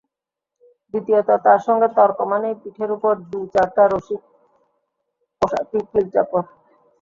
দ্বিতীয়ত, 0.93 1.29
তার 1.45 1.59
সঙ্গে 1.67 1.87
তর্ক 1.97 2.17
মানেই 2.31 2.55
পিঠের 2.61 2.89
ওপর 2.95 3.13
দু-চারটা 3.29 3.83
রসিক 3.85 4.21
পোশাকি 5.41 5.79
কিল-চাপড়। 5.91 6.47